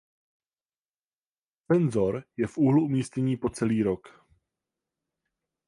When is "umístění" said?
2.85-3.37